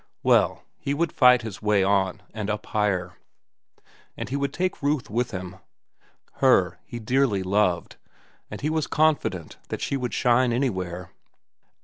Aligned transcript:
Well, 0.23 0.63
he 0.79 0.95
would 0.95 1.11
fight 1.13 1.43
his 1.43 1.61
way 1.61 1.83
on 1.83 2.23
and 2.33 2.49
up 2.49 2.65
higher. 2.65 3.17
And 4.17 4.29
he 4.29 4.35
would 4.35 4.51
take 4.51 4.81
Ruth 4.81 5.11
with 5.11 5.29
him. 5.29 5.57
Her 6.37 6.79
he 6.87 6.97
dearly 6.97 7.43
loved, 7.43 7.97
and 8.49 8.61
he 8.61 8.69
was 8.71 8.87
confident 8.87 9.57
that 9.69 9.79
she 9.79 9.97
would 9.97 10.15
shine 10.15 10.51
anywhere. 10.53 11.11